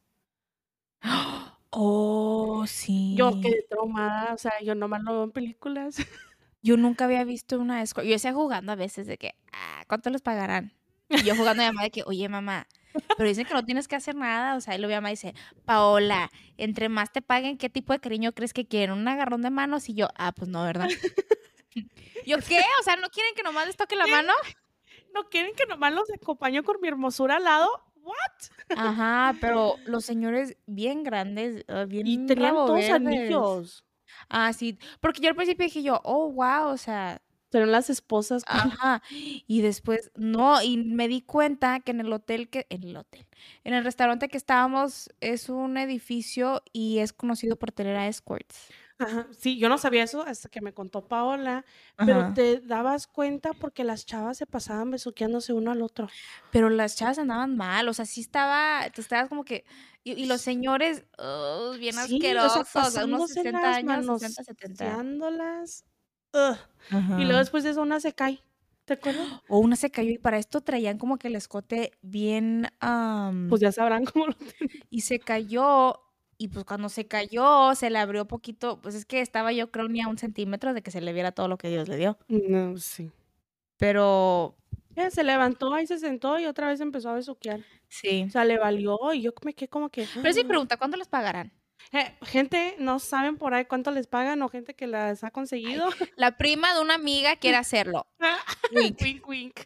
[1.05, 1.52] Oh,
[2.67, 3.15] sí.
[3.17, 5.97] Yo quedé traumada, o sea, yo nomás lo veo en películas.
[6.65, 8.07] Yo nunca había visto una escort.
[8.07, 10.73] Yo decía jugando a veces de que, ah, ¿cuánto les pagarán?
[11.09, 12.69] Y yo jugando a mi mamá de que, oye, mamá,
[13.17, 14.57] pero dicen que no tienes que hacer nada.
[14.57, 17.99] O sea, y luego mi mamá dice, Paola, entre más te paguen, ¿qué tipo de
[17.99, 18.97] cariño crees que quieren?
[18.97, 19.89] ¿Un agarrón de manos?
[19.89, 20.89] Y yo, ah, pues no, ¿verdad?
[22.27, 22.61] ¿Yo qué?
[22.81, 24.33] O sea, ¿no quieren que nomás les toque la mano?
[25.15, 27.69] ¿No quieren que nomás los acompañe con mi hermosura al lado?
[28.03, 28.62] ¿What?
[28.77, 33.85] Ajá, pero los señores bien grandes, ah, bien Y tenían todos anillos.
[34.29, 38.45] Ah, sí, porque yo al principio dije yo, oh, wow, o sea, Fueron las esposas.
[38.47, 39.03] Ajá.
[39.47, 43.27] Y después, no, y me di cuenta que en el hotel que, en el hotel,
[43.63, 48.71] en el restaurante que estábamos es un edificio y es conocido por tener a escorts.
[49.37, 51.65] Sí, yo no sabía eso hasta que me contó Paola,
[51.97, 56.09] pero te dabas cuenta porque las chavas se pasaban besuqueándose uno al otro.
[56.51, 59.65] Pero las chavas andaban mal, o sea, sí estaba, tú estabas como que,
[60.05, 61.05] y, los señores,
[61.79, 64.97] bien asquerosos, o sea, unos 60 años, 60, 70.
[67.19, 68.43] Y luego después de eso una se cae.
[68.85, 69.29] ¿Te acuerdas?
[69.49, 72.69] O una se cayó y para esto traían como que el escote bien...
[73.49, 74.37] pues ya sabrán cómo lo
[74.91, 76.01] Y se cayó
[76.43, 79.87] y pues cuando se cayó, se le abrió poquito, pues es que estaba yo creo
[79.87, 82.19] ni a un centímetro de que se le viera todo lo que Dios le dio.
[82.27, 83.13] No, sí.
[83.77, 84.57] Pero...
[85.11, 87.61] Se levantó y se sentó y otra vez empezó a besuquear.
[87.87, 88.25] Sí.
[88.27, 90.09] O sea, le valió y yo me quedé como que...
[90.21, 90.49] Pero sí ah".
[90.49, 91.53] pregunta, ¿cuánto les pagarán?
[91.93, 95.89] Eh, gente, no saben por ahí cuánto les pagan o gente que las ha conseguido.
[96.17, 98.09] la prima de una amiga quiere hacerlo.
[98.75, 99.61] wink, wink, wink.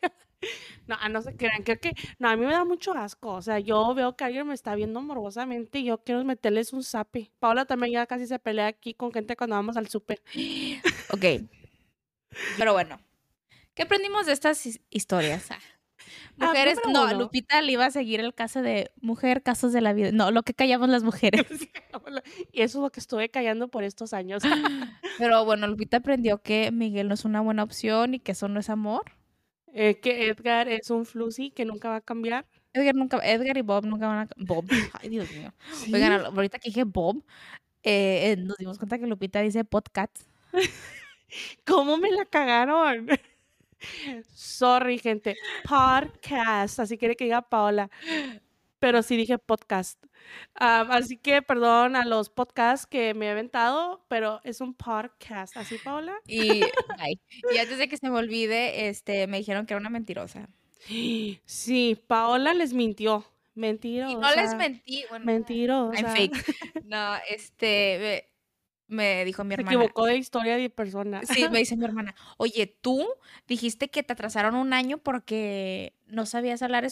[0.86, 3.58] No, no se crean, creo que, no, a mí me da mucho asco, o sea,
[3.58, 7.32] yo veo que alguien me está viendo morbosamente y yo quiero meterles un zape.
[7.38, 10.22] Paola también ya casi se pelea aquí con gente cuando vamos al súper.
[11.12, 11.24] Ok,
[12.58, 13.00] pero bueno,
[13.74, 15.50] ¿qué aprendimos de estas historias?
[15.50, 15.58] Ah,
[16.38, 17.12] Ah, Mujeres, no.
[17.14, 20.12] Lupita le iba a seguir el caso de mujer, casos de la vida.
[20.12, 21.46] No, lo que callamos las mujeres.
[22.52, 24.42] Y eso es lo que estuve callando por estos años.
[25.18, 28.60] Pero bueno, Lupita aprendió que Miguel no es una buena opción y que eso no
[28.60, 29.02] es amor.
[29.78, 32.46] Eh, que Edgar es un flusy que nunca va a cambiar.
[32.72, 34.28] Edgar, nunca, Edgar y Bob nunca van a...
[34.38, 34.64] Bob,
[35.02, 35.52] ay Dios mío.
[35.92, 37.22] Oigan, a- ahorita que dije Bob,
[37.82, 40.22] eh, eh, nos dimos cuenta que Lupita dice podcast.
[41.66, 43.06] ¿Cómo me la cagaron?
[44.34, 45.36] Sorry, gente.
[45.64, 46.80] Podcast.
[46.80, 47.90] Así quiere que diga Paola.
[48.78, 50.04] Pero sí dije podcast.
[50.54, 55.56] Así que perdón a los podcasts que me he aventado, pero es un podcast.
[55.56, 56.14] ¿Así, Paola?
[56.26, 56.62] Y,
[57.58, 60.48] antes de que se me olvide, este, me dijeron que era una mentirosa.
[60.86, 63.24] Sí, Paola les mintió.
[63.54, 64.12] Mentirosa.
[64.12, 65.04] Y no les mentí.
[65.08, 66.00] Bueno, Mentirosa.
[66.00, 66.84] I'm fake.
[66.84, 68.26] No, este,
[68.88, 69.76] me, dijo mi Se hermana.
[69.76, 71.22] equivocó de historia de persona.
[71.24, 73.06] Sí, me dice mi hermana, oye, tú
[73.48, 76.84] dijiste que te atrasaron un año porque no sabías hablar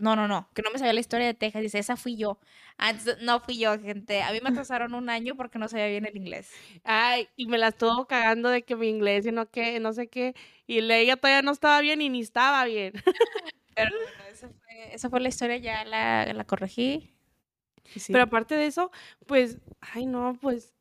[0.00, 1.62] No, no, no, que no me sabía la historia de Texas.
[1.62, 2.38] Dice, esa fui yo.
[2.78, 4.22] Ah, no fui yo, gente.
[4.22, 6.50] A mí me atrasaron un año porque no sabía bien el inglés.
[6.84, 10.08] Ay, y me la estuvo cagando de que mi inglés y no que, no sé
[10.08, 10.34] qué.
[10.66, 12.92] Y ella todavía no estaba bien y ni estaba bien.
[13.74, 17.14] Pero bueno, esa fue, esa fue la historia, ya la, la corregí.
[17.96, 18.12] Sí.
[18.12, 18.90] Pero aparte de eso,
[19.26, 20.74] pues, ay no, pues,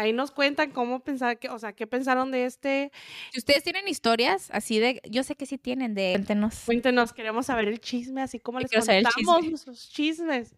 [0.00, 2.90] ahí nos cuentan cómo pensar, que, o sea, qué pensaron de este.
[3.32, 6.62] si ustedes tienen historias así de, yo sé que sí tienen de, cuéntenos.
[6.66, 9.48] Cuéntenos, queremos saber el chisme, así como les contamos chisme.
[9.50, 10.54] nuestros chismes.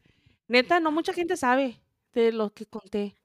[0.49, 1.81] Neta, no mucha gente sabe
[2.13, 3.17] de lo que conté.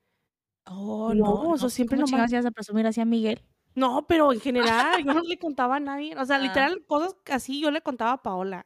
[0.65, 3.41] Oh, no, eso siempre ¿Cómo nomás- ibas a presumir así a Miguel?
[3.75, 6.15] No, pero en general, yo no le contaba a nadie.
[6.17, 6.39] O sea, Ah.
[6.39, 8.65] literal, cosas así yo le contaba a Paola.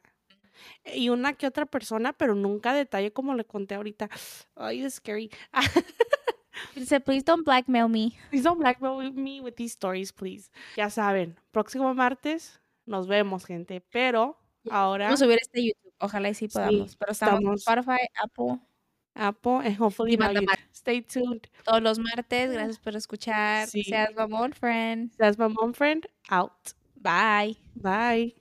[0.93, 4.09] Y una que otra persona, pero nunca a detalle como le conté ahorita.
[4.55, 5.29] Ay, es scary.
[6.75, 8.17] Dice, please don't blackmail me.
[8.29, 10.49] Please don't blackmail me with these stories, please.
[10.75, 13.81] Ya saben, próximo martes nos vemos, gente.
[13.91, 14.37] Pero
[14.69, 15.93] ahora Vamos a subir este YouTube.
[15.99, 16.95] Ojalá y sí Sí, podamos.
[16.95, 18.59] Pero estamos en estamos- Spotify, Apple,
[19.13, 20.45] Apple and hopefully Y.
[20.73, 21.41] Stay tuned.
[21.63, 22.51] todos los martes.
[22.51, 23.67] Gracias por escuchar.
[23.67, 23.83] Sí.
[23.83, 25.11] Seas mamón, friend.
[25.37, 26.51] My mom friend out.
[26.95, 27.57] Bye.
[27.75, 28.35] Bye.